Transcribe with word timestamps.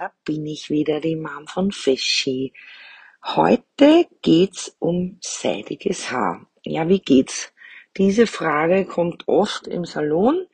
da 0.00 0.10
bin 0.24 0.46
ich 0.46 0.70
wieder, 0.70 0.98
die 0.98 1.14
Mom 1.14 1.46
von 1.46 1.72
Fischi. 1.72 2.54
Heute 3.22 4.06
geht's 4.22 4.74
um 4.78 5.18
seidiges 5.20 6.10
Haar. 6.10 6.46
Ja, 6.64 6.88
wie 6.88 7.00
geht's? 7.00 7.52
Diese 7.98 8.26
Frage 8.26 8.86
kommt 8.86 9.28
oft 9.28 9.66
im 9.66 9.84
Salon. 9.84 10.46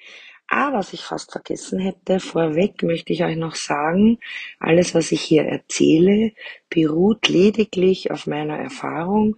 Ah, 0.48 0.72
was 0.72 0.92
ich 0.92 1.02
fast 1.02 1.30
vergessen 1.30 1.78
hätte, 1.78 2.18
vorweg 2.18 2.82
möchte 2.82 3.12
ich 3.12 3.22
euch 3.22 3.36
noch 3.36 3.54
sagen, 3.54 4.18
alles, 4.58 4.96
was 4.96 5.12
ich 5.12 5.22
hier 5.22 5.44
erzähle, 5.44 6.32
beruht 6.68 7.28
lediglich 7.28 8.10
auf 8.10 8.26
meiner 8.26 8.58
Erfahrung 8.58 9.36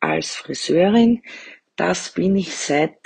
als 0.00 0.36
Friseurin. 0.36 1.22
Das 1.76 2.12
bin 2.12 2.34
ich 2.34 2.56
seit 2.56 2.96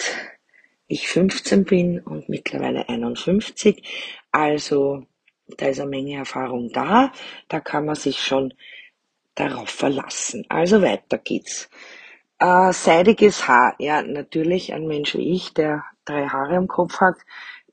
ich 0.86 1.08
15 1.08 1.64
bin 1.64 1.98
und 1.98 2.28
mittlerweile 2.28 2.88
51. 2.88 3.82
Also 4.30 5.04
da 5.46 5.66
ist 5.66 5.80
eine 5.80 5.90
Menge 5.90 6.16
Erfahrung 6.16 6.70
da, 6.72 7.12
da 7.48 7.60
kann 7.60 7.86
man 7.86 7.94
sich 7.94 8.20
schon 8.20 8.54
darauf 9.34 9.68
verlassen. 9.68 10.44
Also 10.48 10.82
weiter 10.82 11.18
geht's. 11.18 11.68
Äh, 12.38 12.72
seidiges 12.72 13.48
Haar. 13.48 13.74
Ja, 13.78 14.02
natürlich 14.02 14.72
ein 14.72 14.86
Mensch 14.86 15.14
wie 15.14 15.34
ich, 15.34 15.54
der 15.54 15.84
drei 16.04 16.26
Haare 16.26 16.56
am 16.56 16.68
Kopf 16.68 17.00
hat, 17.00 17.16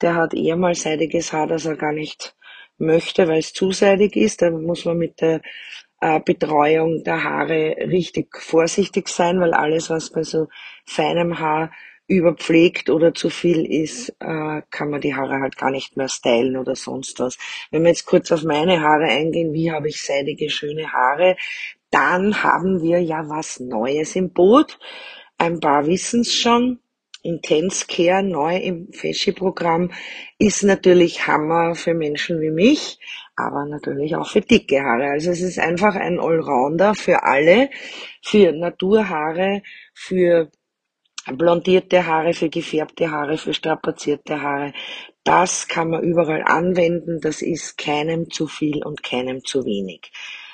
der 0.01 0.15
hat 0.15 0.33
eher 0.33 0.55
mal 0.55 0.75
seidiges 0.75 1.33
Haar, 1.33 1.47
das 1.47 1.65
er 1.65 1.75
gar 1.75 1.93
nicht 1.93 2.35
möchte, 2.77 3.27
weil 3.27 3.39
es 3.39 3.53
zuseitig 3.53 4.15
ist. 4.15 4.41
Da 4.41 4.49
muss 4.51 4.85
man 4.85 4.97
mit 4.97 5.21
der 5.21 5.41
äh, 6.01 6.19
Betreuung 6.19 7.03
der 7.03 7.23
Haare 7.23 7.75
richtig 7.77 8.35
vorsichtig 8.37 9.07
sein, 9.07 9.39
weil 9.39 9.53
alles, 9.53 9.89
was 9.89 10.11
bei 10.11 10.23
so 10.23 10.47
feinem 10.85 11.39
Haar 11.39 11.71
überpflegt 12.11 12.89
oder 12.89 13.13
zu 13.13 13.29
viel 13.29 13.65
ist, 13.65 14.09
äh, 14.19 14.61
kann 14.69 14.89
man 14.89 14.99
die 14.99 15.15
Haare 15.15 15.39
halt 15.39 15.57
gar 15.57 15.71
nicht 15.71 15.95
mehr 15.95 16.09
stylen 16.09 16.57
oder 16.57 16.75
sonst 16.75 17.19
was. 17.19 17.37
Wenn 17.71 17.83
wir 17.83 17.89
jetzt 17.89 18.05
kurz 18.05 18.31
auf 18.33 18.43
meine 18.43 18.81
Haare 18.81 19.05
eingehen, 19.05 19.53
wie 19.53 19.71
habe 19.71 19.87
ich 19.87 20.01
seidige, 20.01 20.49
schöne 20.49 20.91
Haare, 20.91 21.37
dann 21.89 22.43
haben 22.43 22.81
wir 22.81 23.01
ja 23.01 23.29
was 23.29 23.61
Neues 23.61 24.15
im 24.17 24.33
Boot. 24.33 24.77
Ein 25.37 25.61
paar 25.61 25.87
wissen 25.87 26.21
es 26.21 26.33
schon. 26.33 26.79
Intense 27.23 27.85
Care 27.87 28.23
neu 28.23 28.57
im 28.57 28.91
Feschi-Programm 28.91 29.91
ist 30.39 30.63
natürlich 30.63 31.27
Hammer 31.27 31.75
für 31.75 31.93
Menschen 31.93 32.41
wie 32.41 32.49
mich, 32.49 32.99
aber 33.35 33.65
natürlich 33.67 34.15
auch 34.15 34.27
für 34.27 34.41
dicke 34.41 34.81
Haare. 34.81 35.11
Also 35.11 35.29
es 35.29 35.41
ist 35.41 35.59
einfach 35.59 35.95
ein 35.95 36.19
Allrounder 36.19 36.95
für 36.95 37.23
alle, 37.23 37.69
für 38.23 38.51
Naturhaare, 38.53 39.61
für 39.93 40.49
blondierte 41.25 42.05
Haare, 42.05 42.33
für 42.33 42.49
gefärbte 42.49 43.11
Haare, 43.11 43.37
für 43.37 43.53
strapazierte 43.53 44.41
Haare. 44.41 44.73
Das 45.23 45.67
kann 45.67 45.89
man 45.89 46.03
überall 46.03 46.43
anwenden. 46.43 47.19
Das 47.21 47.41
ist 47.41 47.77
keinem 47.77 48.29
zu 48.29 48.47
viel 48.47 48.83
und 48.83 49.03
keinem 49.03 49.43
zu 49.43 49.65
wenig. 49.65 50.11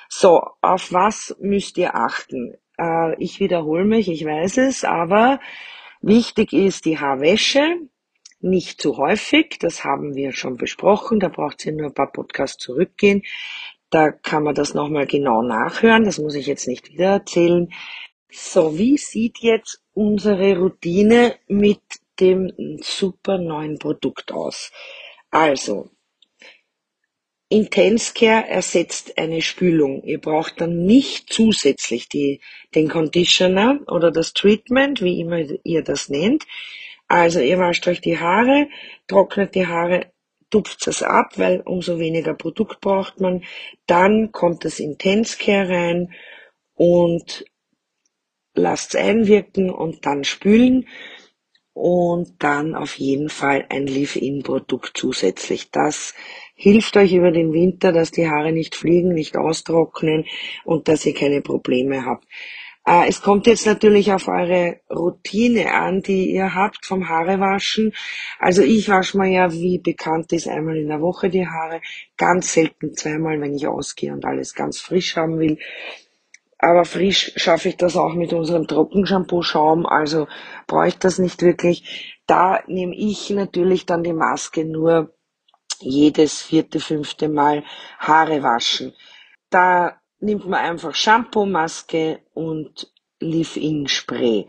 So, 0.09 0.41
auf 0.61 0.91
was 0.91 1.35
müsst 1.39 1.77
ihr 1.77 1.95
achten? 1.95 2.55
Äh, 2.77 3.21
ich 3.21 3.39
wiederhole 3.39 3.85
mich, 3.85 4.09
ich 4.09 4.25
weiß 4.25 4.57
es, 4.57 4.83
aber 4.83 5.39
wichtig 6.01 6.53
ist 6.53 6.85
die 6.85 6.99
Haarwäsche. 6.99 7.77
Nicht 8.39 8.79
zu 8.79 8.97
häufig, 8.97 9.57
das 9.59 9.83
haben 9.83 10.15
wir 10.15 10.31
schon 10.31 10.57
besprochen. 10.57 11.19
Da 11.19 11.27
braucht 11.27 11.65
ihr 11.65 11.71
nur 11.71 11.87
ein 11.87 11.93
paar 11.93 12.11
Podcasts 12.11 12.63
zurückgehen. 12.63 13.23
Da 13.89 14.11
kann 14.11 14.43
man 14.43 14.53
das 14.53 14.73
nochmal 14.73 15.07
genau 15.07 15.41
nachhören. 15.41 16.03
Das 16.03 16.19
muss 16.19 16.35
ich 16.35 16.45
jetzt 16.45 16.67
nicht 16.67 16.91
wieder 16.91 17.07
erzählen. 17.07 17.69
So, 18.29 18.77
wie 18.77 18.97
sieht 18.97 19.39
jetzt 19.39 19.81
unsere 19.93 20.57
Routine 20.57 21.35
mit 21.47 21.81
dem 22.19 22.51
super 22.81 23.37
neuen 23.37 23.79
Produkt 23.79 24.31
aus? 24.31 24.71
Also, 25.31 25.89
Intense 27.49 28.13
Care 28.13 28.45
ersetzt 28.49 29.17
eine 29.17 29.41
Spülung. 29.41 30.03
Ihr 30.03 30.19
braucht 30.19 30.59
dann 30.59 30.83
nicht 30.85 31.31
zusätzlich 31.31 32.09
die, 32.09 32.41
den 32.75 32.89
Conditioner 32.89 33.79
oder 33.87 34.11
das 34.11 34.33
Treatment, 34.33 35.01
wie 35.01 35.21
immer 35.21 35.39
ihr 35.63 35.81
das 35.81 36.09
nennt. 36.09 36.45
Also 37.07 37.39
ihr 37.39 37.57
wascht 37.57 37.87
euch 37.87 38.01
die 38.01 38.19
Haare, 38.19 38.67
trocknet 39.07 39.55
die 39.55 39.67
Haare, 39.67 40.11
tupft 40.49 40.85
es 40.87 41.01
ab, 41.01 41.37
weil 41.37 41.61
umso 41.61 41.99
weniger 41.99 42.33
Produkt 42.33 42.81
braucht 42.81 43.21
man. 43.21 43.45
Dann 43.85 44.33
kommt 44.33 44.65
das 44.65 44.79
Intense 44.79 45.37
Care 45.37 45.69
rein 45.69 46.13
und 46.75 47.45
lasst 48.57 48.95
einwirken 48.95 49.69
und 49.69 50.05
dann 50.05 50.23
spülen 50.23 50.85
und 51.73 52.43
dann 52.43 52.73
auf 52.73 52.95
jeden 52.95 53.29
Fall 53.29 53.65
ein 53.69 53.85
Leave-In-Produkt 53.85 54.91
zusätzlich. 54.95 55.69
Das 55.69 56.15
hilft 56.55 56.97
euch 56.97 57.13
über 57.13 57.31
den 57.31 57.53
Winter, 57.53 57.91
dass 57.91 58.11
die 58.11 58.27
Haare 58.27 58.51
nicht 58.51 58.75
fliegen, 58.75 59.13
nicht 59.13 59.37
austrocknen 59.37 60.25
und 60.65 60.87
dass 60.87 61.05
ihr 61.05 61.13
keine 61.13 61.41
Probleme 61.41 62.03
habt. 62.03 62.25
Äh, 62.87 63.09
es 63.09 63.21
kommt 63.21 63.45
jetzt 63.47 63.67
natürlich 63.67 64.13
auf 64.13 64.29
eure 64.29 64.79
Routine 64.89 65.73
an, 65.73 66.01
die 66.01 66.31
ihr 66.31 66.55
habt 66.55 66.85
vom 66.85 67.09
Haarewaschen. 67.09 67.93
Also 68.39 68.63
ich 68.63 68.87
wasche 68.89 69.17
mir 69.17 69.29
ja, 69.29 69.51
wie 69.51 69.77
bekannt 69.77 70.31
ist, 70.31 70.47
einmal 70.47 70.77
in 70.77 70.87
der 70.87 71.01
Woche 71.01 71.29
die 71.29 71.45
Haare. 71.45 71.81
Ganz 72.15 72.53
selten 72.53 72.95
zweimal, 72.95 73.39
wenn 73.41 73.53
ich 73.53 73.67
ausgehe 73.67 74.13
und 74.13 74.25
alles 74.25 74.55
ganz 74.55 74.79
frisch 74.79 75.17
haben 75.17 75.37
will. 75.37 75.59
Aber 76.59 76.85
frisch 76.85 77.33
schaffe 77.35 77.69
ich 77.69 77.77
das 77.77 77.95
auch 77.95 78.13
mit 78.13 78.33
unserem 78.33 78.67
Trockenshampoo-Schaum, 78.67 79.85
also 79.85 80.27
brauche 80.65 80.87
ich 80.87 80.97
das 80.97 81.19
nicht 81.19 81.41
wirklich. 81.43 82.17
Da 82.25 82.61
nehme 82.67 82.95
ich 82.95 83.29
natürlich 83.29 83.85
dann 83.85 84.03
die 84.03 84.13
Maske 84.13 84.65
nur 84.65 85.13
jedes 85.79 86.41
vierte, 86.41 86.79
fünfte 86.79 87.29
Mal 87.29 87.63
Haare 87.99 88.41
waschen. 88.41 88.93
Da 89.49 89.99
nimmt 90.19 90.47
man 90.47 90.59
einfach 90.59 90.95
Shampoo, 90.95 91.45
Maske 91.45 92.21
und 92.33 92.91
Leave-In-Spray. 93.19 94.47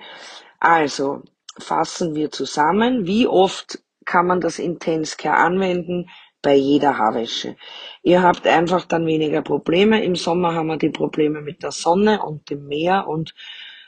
Also 0.58 1.22
fassen 1.58 2.14
wir 2.14 2.30
zusammen, 2.30 3.06
wie 3.06 3.26
oft 3.26 3.80
kann 4.04 4.26
man 4.26 4.40
das 4.40 4.58
Intense 4.58 5.16
Care 5.16 5.36
anwenden? 5.36 6.08
Bei 6.42 6.54
jeder 6.54 6.98
Haarwäsche. 6.98 7.56
Ihr 8.02 8.22
habt 8.22 8.46
einfach 8.46 8.86
dann 8.86 9.06
weniger 9.06 9.42
Probleme. 9.42 10.02
Im 10.04 10.14
Sommer 10.14 10.54
haben 10.54 10.68
wir 10.68 10.76
die 10.76 10.90
Probleme 10.90 11.40
mit 11.40 11.62
der 11.62 11.72
Sonne 11.72 12.22
und 12.22 12.48
dem 12.50 12.66
Meer 12.66 13.06
und 13.08 13.34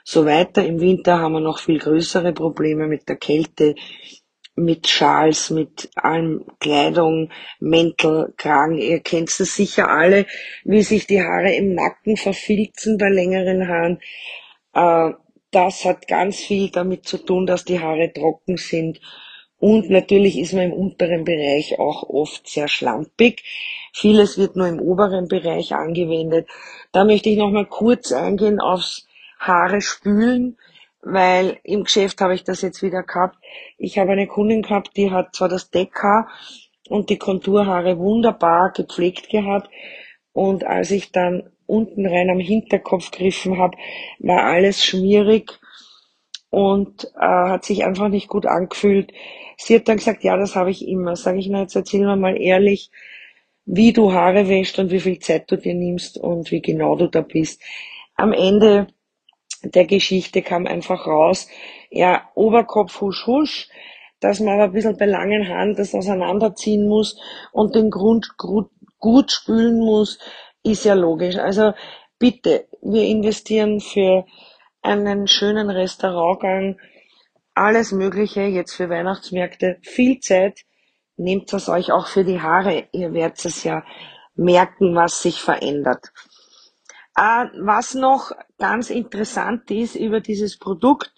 so 0.04 0.26
weiter. 0.26 0.64
Im 0.64 0.80
Winter 0.80 1.18
haben 1.18 1.32
wir 1.32 1.40
noch 1.40 1.60
viel 1.60 1.78
größere 1.78 2.32
Probleme 2.32 2.86
mit 2.86 3.08
der 3.08 3.16
Kälte, 3.16 3.74
mit 4.56 4.88
Schals, 4.88 5.50
mit 5.50 5.90
allem 5.94 6.44
Kleidung, 6.58 7.30
Mäntel, 7.60 8.34
Kragen. 8.36 8.78
Ihr 8.78 9.00
kennt 9.00 9.28
es 9.28 9.54
sicher 9.54 9.88
alle, 9.88 10.26
wie 10.64 10.82
sich 10.82 11.06
die 11.06 11.22
Haare 11.22 11.54
im 11.54 11.74
Nacken 11.74 12.16
verfilzen 12.16 12.98
bei 12.98 13.08
längeren 13.08 13.68
Haaren. 13.68 14.00
Äh, 14.74 15.14
das 15.52 15.84
hat 15.84 16.06
ganz 16.06 16.36
viel 16.36 16.70
damit 16.70 17.06
zu 17.06 17.18
tun, 17.18 17.46
dass 17.46 17.64
die 17.64 17.80
Haare 17.80 18.12
trocken 18.12 18.56
sind 18.56 19.00
und 19.60 19.90
natürlich 19.90 20.38
ist 20.38 20.54
man 20.54 20.64
im 20.64 20.72
unteren 20.72 21.24
Bereich 21.24 21.78
auch 21.78 22.08
oft 22.08 22.48
sehr 22.48 22.66
schlampig. 22.66 23.44
Vieles 23.92 24.38
wird 24.38 24.56
nur 24.56 24.66
im 24.66 24.80
oberen 24.80 25.28
Bereich 25.28 25.74
angewendet. 25.74 26.48
Da 26.92 27.04
möchte 27.04 27.28
ich 27.28 27.36
nochmal 27.36 27.66
kurz 27.66 28.10
eingehen 28.10 28.58
aufs 28.58 29.06
Haare 29.38 29.82
spülen, 29.82 30.56
weil 31.02 31.58
im 31.62 31.84
Geschäft 31.84 32.22
habe 32.22 32.34
ich 32.34 32.42
das 32.42 32.62
jetzt 32.62 32.82
wieder 32.82 33.02
gehabt. 33.02 33.36
Ich 33.76 33.98
habe 33.98 34.12
eine 34.12 34.26
Kundin 34.26 34.62
gehabt, 34.62 34.96
die 34.96 35.10
hat 35.10 35.34
zwar 35.36 35.50
das 35.50 35.70
Deckhaar 35.70 36.28
und 36.88 37.10
die 37.10 37.18
Konturhaare 37.18 37.98
wunderbar 37.98 38.72
gepflegt 38.74 39.28
gehabt. 39.28 39.68
Und 40.32 40.64
als 40.64 40.90
ich 40.90 41.12
dann 41.12 41.50
unten 41.66 42.06
rein 42.06 42.30
am 42.30 42.40
Hinterkopf 42.40 43.10
griffen 43.10 43.58
habe, 43.58 43.76
war 44.20 44.44
alles 44.44 44.82
schmierig 44.82 45.60
und 46.50 47.04
äh, 47.16 47.26
hat 47.26 47.64
sich 47.64 47.84
einfach 47.84 48.08
nicht 48.08 48.28
gut 48.28 48.46
angefühlt. 48.46 49.12
Sie 49.56 49.76
hat 49.76 49.88
dann 49.88 49.96
gesagt, 49.96 50.24
ja, 50.24 50.36
das 50.36 50.56
habe 50.56 50.70
ich 50.70 50.86
immer. 50.86 51.16
Sag 51.16 51.36
ich, 51.36 51.48
na, 51.48 51.62
jetzt 51.62 51.76
erzähl 51.76 52.00
mir 52.00 52.16
mal 52.16 52.36
ehrlich, 52.40 52.90
wie 53.64 53.92
du 53.92 54.12
Haare 54.12 54.48
wäschst 54.48 54.78
und 54.78 54.90
wie 54.90 55.00
viel 55.00 55.20
Zeit 55.20 55.50
du 55.50 55.56
dir 55.56 55.74
nimmst 55.74 56.18
und 56.18 56.50
wie 56.50 56.60
genau 56.60 56.96
du 56.96 57.08
da 57.08 57.20
bist. 57.20 57.62
Am 58.16 58.32
Ende 58.32 58.88
der 59.62 59.86
Geschichte 59.86 60.42
kam 60.42 60.66
einfach 60.66 61.06
raus, 61.06 61.48
ja, 61.90 62.28
Oberkopf 62.34 63.00
husch 63.00 63.26
husch, 63.26 63.68
dass 64.20 64.40
man 64.40 64.54
aber 64.54 64.64
ein 64.64 64.72
bisschen 64.72 64.96
bei 64.96 65.06
langen 65.06 65.48
Haaren 65.48 65.76
das 65.76 65.94
auseinanderziehen 65.94 66.88
muss 66.88 67.18
und 67.52 67.74
den 67.74 67.90
Grund 67.90 68.36
gut, 68.36 68.70
gut 68.98 69.30
spülen 69.30 69.78
muss, 69.78 70.18
ist 70.62 70.84
ja 70.84 70.94
logisch. 70.94 71.36
Also 71.36 71.72
bitte, 72.18 72.66
wir 72.82 73.04
investieren 73.04 73.80
für 73.80 74.24
einen 74.82 75.26
schönen 75.26 75.70
Restaurantgang 75.70 76.76
alles 77.54 77.92
Mögliche 77.92 78.42
jetzt 78.42 78.74
für 78.74 78.88
Weihnachtsmärkte, 78.88 79.78
viel 79.82 80.20
Zeit. 80.20 80.60
Nehmt 81.16 81.52
es 81.52 81.68
euch 81.68 81.92
auch 81.92 82.06
für 82.06 82.24
die 82.24 82.40
Haare. 82.40 82.88
Ihr 82.92 83.12
werdet 83.12 83.44
es 83.44 83.64
ja 83.64 83.84
merken, 84.34 84.94
was 84.94 85.22
sich 85.22 85.42
verändert. 85.42 86.12
Äh, 87.16 87.46
was 87.60 87.94
noch 87.94 88.32
ganz 88.58 88.88
interessant 88.88 89.70
ist 89.70 89.96
über 89.96 90.20
dieses 90.20 90.58
Produkt, 90.58 91.12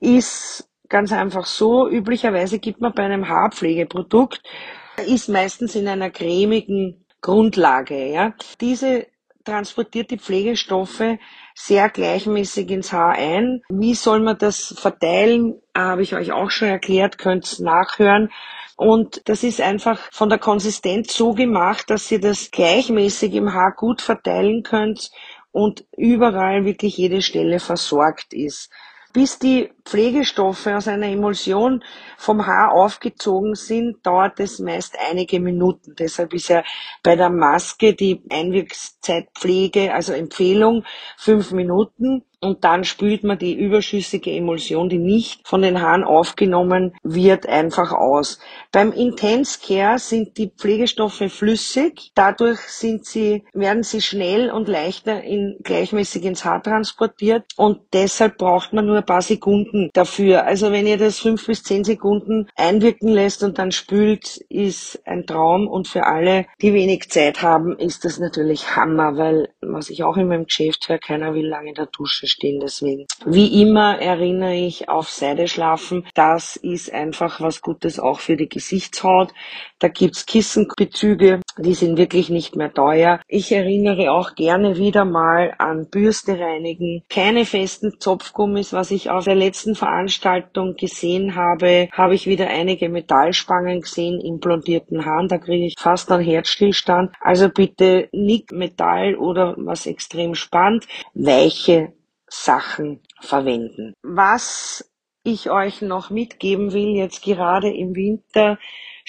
ist 0.00 0.68
ganz 0.88 1.12
einfach 1.12 1.46
so, 1.46 1.88
üblicherweise 1.88 2.58
gibt 2.58 2.80
man 2.80 2.92
bei 2.92 3.04
einem 3.04 3.28
Haarpflegeprodukt, 3.28 4.42
ist 5.06 5.28
meistens 5.28 5.74
in 5.76 5.88
einer 5.88 6.10
cremigen 6.10 7.06
Grundlage. 7.22 8.12
Ja. 8.12 8.34
Diese 8.60 9.06
transportiert 9.44 10.10
die 10.10 10.18
Pflegestoffe 10.18 11.18
sehr 11.64 11.90
gleichmäßig 11.90 12.70
ins 12.70 12.92
Haar 12.92 13.12
ein. 13.12 13.62
Wie 13.68 13.94
soll 13.94 14.20
man 14.20 14.38
das 14.38 14.74
verteilen, 14.78 15.60
habe 15.76 16.02
ich 16.02 16.14
euch 16.14 16.32
auch 16.32 16.50
schon 16.50 16.68
erklärt, 16.68 17.18
könnt 17.18 17.60
nachhören. 17.60 18.30
Und 18.76 19.28
das 19.28 19.42
ist 19.42 19.60
einfach 19.60 20.00
von 20.10 20.30
der 20.30 20.38
Konsistenz 20.38 21.14
so 21.14 21.34
gemacht, 21.34 21.90
dass 21.90 22.10
ihr 22.10 22.20
das 22.20 22.50
gleichmäßig 22.50 23.34
im 23.34 23.52
Haar 23.52 23.74
gut 23.76 24.00
verteilen 24.00 24.62
könnt 24.62 25.10
und 25.52 25.84
überall 25.96 26.64
wirklich 26.64 26.96
jede 26.96 27.20
Stelle 27.20 27.60
versorgt 27.60 28.32
ist. 28.32 28.70
Bis 29.12 29.40
die 29.40 29.72
Pflegestoffe 29.84 30.76
aus 30.76 30.86
einer 30.86 31.08
Emulsion 31.08 31.82
vom 32.16 32.46
Haar 32.46 32.72
aufgezogen 32.72 33.56
sind, 33.56 34.06
dauert 34.06 34.38
es 34.38 34.60
meist 34.60 34.96
einige 35.10 35.40
Minuten. 35.40 35.96
Deshalb 35.96 36.32
ist 36.32 36.48
ja 36.48 36.62
bei 37.02 37.16
der 37.16 37.28
Maske 37.28 37.94
die 37.94 38.22
Einwirkszeitpflege, 38.30 39.92
also 39.92 40.12
Empfehlung, 40.12 40.84
fünf 41.16 41.50
Minuten 41.50 42.24
und 42.40 42.64
dann 42.64 42.84
spült 42.84 43.22
man 43.22 43.38
die 43.38 43.54
überschüssige 43.54 44.32
Emulsion, 44.32 44.88
die 44.88 44.98
nicht 44.98 45.46
von 45.46 45.62
den 45.62 45.80
Haaren 45.80 46.04
aufgenommen 46.04 46.94
wird, 47.02 47.46
einfach 47.46 47.92
aus. 47.92 48.38
Beim 48.72 48.92
Intense 48.92 49.58
Care 49.62 49.98
sind 49.98 50.38
die 50.38 50.48
Pflegestoffe 50.48 51.28
flüssig, 51.28 52.12
dadurch 52.14 52.60
sind 52.60 53.04
sie, 53.04 53.44
werden 53.52 53.82
sie 53.82 54.00
schnell 54.00 54.50
und 54.50 54.68
leichter 54.68 55.22
in, 55.22 55.58
gleichmäßig 55.62 56.24
ins 56.24 56.44
Haar 56.44 56.62
transportiert 56.62 57.44
und 57.56 57.80
deshalb 57.92 58.38
braucht 58.38 58.72
man 58.72 58.86
nur 58.86 58.98
ein 58.98 59.06
paar 59.06 59.22
Sekunden 59.22 59.90
dafür. 59.92 60.46
Also 60.46 60.72
wenn 60.72 60.86
ihr 60.86 60.98
das 60.98 61.18
fünf 61.18 61.46
bis 61.46 61.62
zehn 61.62 61.84
Sekunden 61.84 62.48
einwirken 62.56 63.08
lässt 63.08 63.42
und 63.42 63.58
dann 63.58 63.72
spült, 63.72 64.38
ist 64.48 65.00
ein 65.04 65.26
Traum 65.26 65.68
und 65.68 65.88
für 65.88 66.06
alle, 66.06 66.46
die 66.62 66.72
wenig 66.72 67.10
Zeit 67.10 67.42
haben, 67.42 67.78
ist 67.78 68.04
das 68.04 68.18
natürlich 68.18 68.76
Hammer, 68.76 69.16
weil 69.16 69.48
was 69.60 69.90
ich 69.90 70.04
auch 70.04 70.16
in 70.16 70.28
meinem 70.28 70.46
Geschäft 70.46 70.88
höre, 70.88 70.98
keiner 70.98 71.34
will 71.34 71.46
lange 71.46 71.70
in 71.70 71.74
der 71.74 71.86
Dusche 71.86 72.29
stehen. 72.30 72.60
Deswegen, 72.60 73.06
wie 73.26 73.60
immer 73.62 73.98
erinnere 74.00 74.54
ich 74.56 74.88
auf 74.88 75.10
Seide 75.10 75.48
schlafen. 75.48 76.06
Das 76.14 76.56
ist 76.56 76.92
einfach 76.92 77.40
was 77.40 77.60
Gutes 77.60 77.98
auch 77.98 78.20
für 78.20 78.36
die 78.36 78.48
Gesichtshaut. 78.48 79.32
Da 79.78 79.88
gibt's 79.88 80.26
Kissenbezüge, 80.26 81.40
die 81.56 81.74
sind 81.74 81.96
wirklich 81.96 82.28
nicht 82.28 82.54
mehr 82.54 82.72
teuer. 82.72 83.20
Ich 83.28 83.50
erinnere 83.50 84.12
auch 84.12 84.34
gerne 84.34 84.76
wieder 84.76 85.06
mal 85.06 85.54
an 85.58 85.88
Bürste 85.90 86.38
reinigen. 86.38 87.02
Keine 87.08 87.46
festen 87.46 87.98
Zopfgummis, 87.98 88.74
was 88.74 88.90
ich 88.90 89.08
auf 89.08 89.24
der 89.24 89.34
letzten 89.34 89.74
Veranstaltung 89.74 90.74
gesehen 90.76 91.34
habe, 91.34 91.88
habe 91.92 92.14
ich 92.14 92.26
wieder 92.26 92.48
einige 92.48 92.90
Metallspangen 92.90 93.80
gesehen 93.80 94.20
in 94.20 94.38
blondierten 94.38 95.06
Haaren. 95.06 95.28
Da 95.28 95.38
kriege 95.38 95.64
ich 95.66 95.74
fast 95.78 96.12
einen 96.12 96.24
Herzstillstand. 96.24 97.14
Also 97.20 97.48
bitte 97.48 98.08
nicht 98.12 98.52
Metall 98.52 99.14
oder 99.14 99.54
was 99.56 99.86
extrem 99.86 100.34
spannt. 100.34 100.86
Weiche 101.14 101.92
Sachen 102.30 103.02
verwenden. 103.20 103.92
Was 104.02 104.90
ich 105.24 105.50
euch 105.50 105.82
noch 105.82 106.10
mitgeben 106.10 106.72
will, 106.72 106.96
jetzt 106.96 107.22
gerade 107.22 107.68
im 107.68 107.94
Winter, 107.94 108.58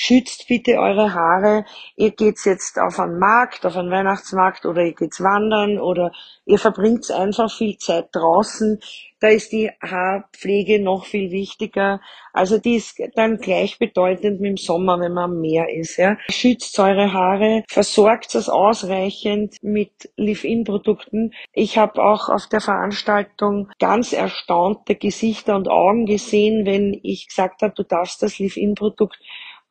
schützt 0.02 0.48
bitte 0.48 0.80
eure 0.80 1.14
Haare. 1.14 1.64
Ihr 1.96 2.10
geht's 2.10 2.44
jetzt 2.46 2.80
auf 2.80 3.00
einen 3.00 3.20
Markt, 3.20 3.68
auf 3.68 3.78
einen 3.78 3.92
Weihnachtsmarkt 3.92 4.66
oder 4.66 4.82
ihr 4.84 4.96
geht's 4.96 5.22
wandern 5.22 5.78
oder 5.78 6.12
ihr 6.46 6.58
verbringt 6.58 7.12
einfach 7.12 7.52
viel 7.52 7.78
Zeit 7.78 8.08
draußen. 8.12 8.80
Da 9.20 9.28
ist 9.28 9.52
die 9.52 9.70
Haarpflege 9.80 10.82
noch 10.82 11.06
viel 11.06 11.30
wichtiger. 11.30 12.02
Also 12.34 12.58
die 12.58 12.78
ist 12.78 13.00
dann 13.14 13.38
gleichbedeutend 13.38 14.42
mit 14.42 14.50
dem 14.50 14.58
Sommer, 14.58 15.00
wenn 15.00 15.14
man 15.14 15.32
am 15.32 15.40
Meer 15.40 15.70
ist. 15.70 15.98
Ja. 15.98 16.18
Schützt 16.30 16.80
eure 16.80 17.14
Haare, 17.14 17.64
versorgt 17.70 18.34
es 18.34 18.50
ausreichend 18.50 19.58
mit 19.62 20.10
Leave-In-Produkten. 20.16 21.34
Ich 21.54 21.78
habe 21.78 22.02
auch 22.02 22.30
auf 22.30 22.48
der 22.48 22.62
Veranstaltung 22.62 23.70
ganz 23.78 24.14
erstaunte 24.14 24.96
Gesichter 24.96 25.56
und 25.56 25.68
Augen 25.68 26.08
gesehen, 26.08 26.66
wenn 26.66 27.00
ich 27.04 27.28
gesagt 27.28 27.62
habe, 27.62 27.76
du 27.76 27.84
darfst 27.84 28.24
das 28.24 28.40
Leave-In-Produkt 28.40 29.20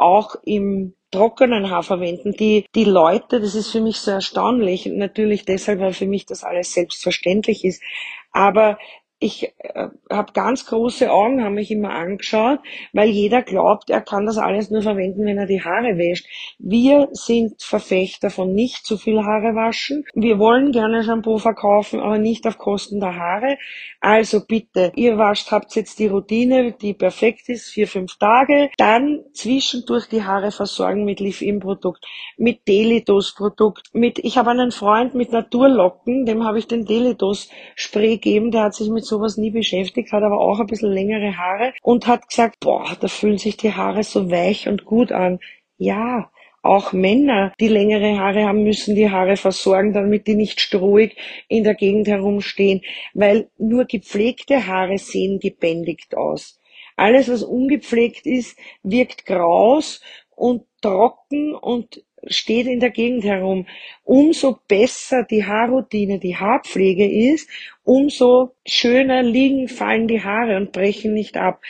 auch 0.00 0.36
im 0.44 0.94
trockenen 1.10 1.70
Haar 1.70 1.82
verwenden. 1.82 2.32
Die, 2.32 2.66
die 2.74 2.84
Leute, 2.84 3.40
das 3.40 3.54
ist 3.54 3.70
für 3.70 3.80
mich 3.80 4.00
so 4.00 4.12
erstaunlich, 4.12 4.86
natürlich 4.86 5.44
deshalb, 5.44 5.80
weil 5.80 5.92
für 5.92 6.06
mich 6.06 6.24
das 6.26 6.44
alles 6.44 6.72
selbstverständlich 6.72 7.64
ist, 7.64 7.82
aber 8.32 8.78
ich 9.22 9.52
äh, 9.58 9.88
habe 10.10 10.32
ganz 10.32 10.64
große 10.64 11.12
Augen, 11.12 11.44
haben 11.44 11.54
mich 11.54 11.70
immer 11.70 11.90
angeschaut, 11.90 12.60
weil 12.94 13.10
jeder 13.10 13.42
glaubt, 13.42 13.90
er 13.90 14.00
kann 14.00 14.24
das 14.24 14.38
alles 14.38 14.70
nur 14.70 14.80
verwenden, 14.80 15.26
wenn 15.26 15.36
er 15.36 15.46
die 15.46 15.62
Haare 15.62 15.98
wäscht. 15.98 16.26
Wir 16.58 17.08
sind 17.12 17.62
Verfechter 17.62 18.30
von 18.30 18.54
nicht 18.54 18.86
zu 18.86 18.96
viel 18.96 19.22
Haare 19.22 19.54
waschen. 19.54 20.06
Wir 20.14 20.38
wollen 20.38 20.72
gerne 20.72 21.04
Shampoo 21.04 21.36
verkaufen, 21.36 22.00
aber 22.00 22.16
nicht 22.16 22.46
auf 22.46 22.56
Kosten 22.56 22.98
der 22.98 23.16
Haare. 23.16 23.58
Also 24.00 24.40
bitte, 24.46 24.92
ihr 24.96 25.18
wascht, 25.18 25.52
habt 25.52 25.76
jetzt 25.76 25.98
die 25.98 26.06
Routine, 26.06 26.72
die 26.72 26.94
perfekt 26.94 27.50
ist, 27.50 27.68
vier, 27.68 27.86
fünf 27.86 28.16
Tage. 28.16 28.70
Dann 28.78 29.20
zwischendurch 29.34 30.08
die 30.08 30.24
Haare 30.24 30.50
versorgen 30.50 31.04
mit 31.04 31.20
Leave-In-Produkt, 31.20 32.06
mit 32.38 32.66
Delidos-Produkt, 32.66 33.90
mit, 33.92 34.18
ich 34.18 34.38
habe 34.38 34.50
einen 34.50 34.72
Freund 34.72 35.14
mit 35.14 35.32
Naturlocken, 35.32 36.24
dem 36.24 36.44
habe 36.44 36.58
ich 36.58 36.66
den 36.66 36.86
Delidos-Spray 36.86 38.14
gegeben, 38.14 38.50
der 38.50 38.62
hat 38.62 38.74
sich 38.74 38.88
mit 38.88 39.09
sowas 39.10 39.36
nie 39.36 39.50
beschäftigt, 39.50 40.12
hat 40.12 40.22
aber 40.22 40.40
auch 40.40 40.60
ein 40.60 40.66
bisschen 40.66 40.92
längere 40.92 41.36
Haare 41.36 41.74
und 41.82 42.06
hat 42.06 42.28
gesagt, 42.28 42.60
boah, 42.60 42.96
da 42.98 43.08
fühlen 43.08 43.36
sich 43.36 43.58
die 43.58 43.74
Haare 43.74 44.02
so 44.02 44.30
weich 44.30 44.68
und 44.68 44.86
gut 44.86 45.12
an. 45.12 45.38
Ja, 45.76 46.30
auch 46.62 46.92
Männer, 46.92 47.54
die 47.58 47.68
längere 47.68 48.18
Haare 48.18 48.44
haben, 48.44 48.62
müssen 48.62 48.94
die 48.94 49.10
Haare 49.10 49.36
versorgen, 49.36 49.92
damit 49.92 50.26
die 50.26 50.34
nicht 50.34 50.60
strohig 50.60 51.16
in 51.48 51.64
der 51.64 51.74
Gegend 51.74 52.06
herumstehen, 52.06 52.82
weil 53.14 53.50
nur 53.58 53.86
gepflegte 53.86 54.66
Haare 54.66 54.98
sehen 54.98 55.38
gebändigt 55.38 56.16
aus. 56.16 56.60
Alles, 56.96 57.30
was 57.30 57.42
ungepflegt 57.42 58.26
ist, 58.26 58.58
wirkt 58.82 59.24
graus 59.24 60.02
und 60.36 60.64
trocken 60.82 61.54
und 61.54 62.04
steht 62.26 62.66
in 62.66 62.80
der 62.80 62.90
Gegend 62.90 63.24
herum. 63.24 63.66
Umso 64.04 64.58
besser 64.68 65.24
die 65.24 65.44
Haarroutine, 65.44 66.18
die 66.18 66.36
Haarpflege 66.36 67.32
ist, 67.32 67.48
umso 67.90 68.54
schöner 68.64 69.24
liegen, 69.24 69.66
fallen 69.66 70.06
die 70.06 70.22
Haare 70.22 70.56
und 70.56 70.70
brechen 70.70 71.12
nicht 71.12 71.36
ab. 71.36 71.60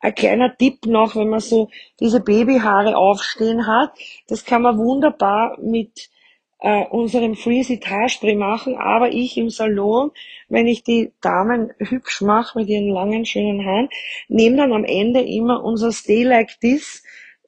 Ein 0.00 0.14
kleiner 0.16 0.56
Tipp 0.56 0.86
noch, 0.86 1.14
wenn 1.14 1.28
man 1.28 1.38
so 1.38 1.70
diese 2.00 2.20
Babyhaare 2.20 2.96
aufstehen 2.96 3.68
hat, 3.68 3.92
das 4.26 4.44
kann 4.44 4.62
man 4.62 4.76
wunderbar 4.76 5.56
mit 5.62 6.10
äh, 6.58 6.84
unserem 6.86 7.36
Freezy 7.36 7.78
Haarspray 7.78 8.34
machen, 8.34 8.74
aber 8.76 9.12
ich 9.12 9.36
im 9.36 9.50
Salon, 9.50 10.10
wenn 10.48 10.66
ich 10.66 10.82
die 10.82 11.12
Damen 11.20 11.72
hübsch 11.78 12.22
mache 12.22 12.58
mit 12.58 12.68
ihren 12.68 12.88
langen, 12.88 13.24
schönen 13.24 13.64
Haaren, 13.64 13.88
nehme 14.26 14.56
dann 14.56 14.72
am 14.72 14.84
Ende 14.84 15.20
immer 15.20 15.62
unser 15.62 15.92
Stay 15.92 16.24
Like 16.24 16.58
This 16.60 17.04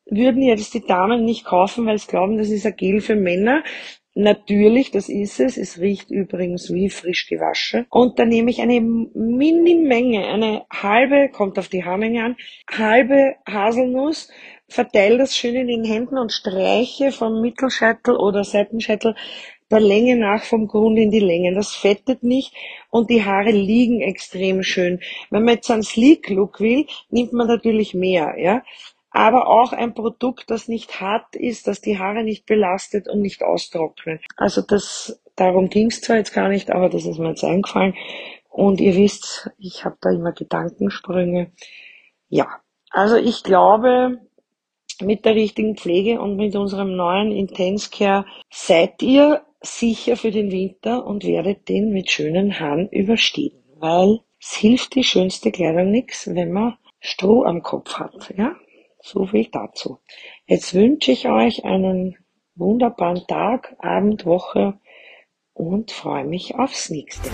würden 0.07 0.43
jetzt 0.43 0.75
die 0.75 0.87
Damen 0.87 1.25
nicht 1.25 1.45
kaufen, 1.45 1.87
weil 1.87 1.99
sie 1.99 2.07
glauben, 2.07 2.38
das 2.38 2.49
ist 2.50 2.66
ein 2.66 2.76
Gel 2.76 3.00
für 3.00 3.16
Männer. 3.16 3.64
Natürlich, 4.14 4.90
das 4.90 5.09
ist 5.09 5.38
es. 5.38 5.57
Es 5.57 5.79
riecht 5.79 6.11
übrigens 6.11 6.73
wie 6.73 6.90
frisch 6.90 7.29
gewaschen. 7.29 7.87
Und 7.90 8.19
dann 8.19 8.29
nehme 8.29 8.50
ich 8.50 8.61
eine 8.61 8.81
Mini-Menge, 8.81 10.26
eine 10.26 10.64
halbe, 10.71 11.29
kommt 11.29 11.59
auf 11.59 11.69
die 11.69 11.85
Haarmenge 11.85 12.25
an, 12.25 12.37
halbe 12.69 13.37
Haselnuss, 13.49 14.29
verteile 14.69 15.19
das 15.19 15.37
schön 15.37 15.55
in 15.55 15.69
den 15.69 15.85
Händen 15.85 16.19
und 16.19 16.33
streiche 16.33 17.12
vom 17.12 17.40
Mittelscheitel 17.40 18.17
oder 18.17 18.43
Seitenscheitel 18.43 19.14
der 19.71 19.81
Länge 19.81 20.17
nach 20.17 20.43
vom 20.43 20.67
Grund 20.67 20.99
in 20.99 21.12
die 21.12 21.21
Länge. 21.21 21.55
Das 21.55 21.73
fettet 21.75 22.25
nicht 22.25 22.52
und 22.90 23.11
die 23.11 23.25
Haare 23.25 23.52
liegen 23.52 24.00
extrem 24.00 24.64
schön. 24.64 24.99
Wenn 25.31 25.45
man 25.45 25.55
jetzt 25.55 25.71
einen 25.71 25.85
Sleek 25.85 26.29
Look 26.29 26.59
will, 26.59 26.87
nimmt 27.11 27.33
man 27.33 27.47
natürlich 27.47 27.95
mehr, 27.95 28.35
ja 28.37 28.62
aber 29.11 29.49
auch 29.49 29.73
ein 29.73 29.95
Produkt, 29.95 30.50
das 30.50 30.69
nicht 30.69 31.00
hart 31.00 31.35
ist, 31.35 31.67
das 31.67 31.81
die 31.81 31.99
Haare 31.99 32.23
nicht 32.23 32.47
belastet 32.47 33.09
und 33.09 33.21
nicht 33.21 33.43
austrocknet. 33.43 34.23
Also 34.37 34.62
das, 34.62 35.21
darum 35.37 35.69
ging 35.69 35.88
es 35.88 36.00
zwar 36.00 36.17
jetzt 36.17 36.33
gar 36.33 36.49
nicht, 36.49 36.71
aber 36.71 36.88
das 36.88 37.05
ist 37.05 37.19
mir 37.19 37.31
jetzt 37.31 37.45
eingefallen. 37.45 37.95
Und 38.49 38.81
ihr 38.81 38.97
wisst, 38.97 39.50
ich 39.59 39.85
habe 39.85 39.97
da 40.00 40.11
immer 40.11 40.33
Gedankensprünge. 40.33 41.52
Ja, 42.29 42.61
also 42.90 43.17
ich 43.17 43.43
glaube, 43.43 44.21
mit 45.00 45.25
der 45.25 45.35
richtigen 45.35 45.76
Pflege 45.76 46.21
und 46.21 46.37
mit 46.37 46.55
unserem 46.57 46.95
neuen 46.95 47.33
Intense 47.33 47.90
Care 47.90 48.26
seid 48.50 49.02
ihr 49.02 49.43
sicher 49.61 50.17
für 50.17 50.31
den 50.31 50.50
Winter 50.50 51.07
und 51.07 51.25
werdet 51.25 51.69
den 51.69 51.93
mit 51.93 52.11
schönen 52.11 52.59
Haaren 52.59 52.88
überstehen, 52.88 53.62
weil 53.79 54.21
es 54.40 54.55
hilft 54.55 54.95
die 54.95 55.05
schönste 55.05 55.50
Kleidung 55.52 55.90
nichts, 55.90 56.29
wenn 56.33 56.52
man 56.52 56.76
Stroh 56.99 57.45
am 57.45 57.62
Kopf 57.62 57.95
hat, 57.95 58.35
ja? 58.37 58.57
So 59.02 59.26
viel 59.26 59.49
dazu. 59.50 60.00
Jetzt 60.47 60.75
wünsche 60.75 61.12
ich 61.12 61.28
euch 61.28 61.64
einen 61.64 62.16
wunderbaren 62.54 63.26
Tag, 63.26 63.75
Abend, 63.78 64.26
Woche 64.26 64.75
und 65.54 65.90
freue 65.90 66.25
mich 66.25 66.54
aufs 66.54 66.90
nächste. 66.90 67.30